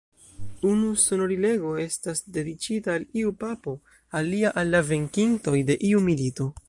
Unu 0.69 0.87
sonorilego 1.01 1.73
estas 1.83 2.21
dediĉita 2.37 2.95
al 3.01 3.05
iu 3.25 3.35
Papo, 3.45 3.75
alia 4.21 4.55
al 4.63 4.75
la 4.77 4.83
venkintoj 4.89 5.55
de 5.71 5.81
iu 5.93 6.03
milito. 6.09 6.51